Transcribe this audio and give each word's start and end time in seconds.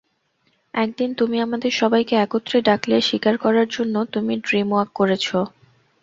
একদিন, 0.73 1.09
তুমি 1.13 1.37
আমাদের 1.41 1.71
সবাইকে 1.71 2.13
একত্রে 2.15 2.57
ডাকলে, 2.61 2.95
স্বীকার 3.01 3.35
করার 3.37 3.67
জন্য 3.67 3.95
তুমি 4.13 4.33
ড্রিমওয়াক 4.39 4.89
করেছো। 4.95 5.39